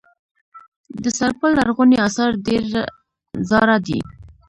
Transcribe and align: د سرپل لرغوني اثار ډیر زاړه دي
د 1.03 1.05
سرپل 1.17 1.51
لرغوني 1.59 1.97
اثار 2.07 2.31
ډیر 2.47 2.63
زاړه 3.49 3.77
دي 3.87 3.99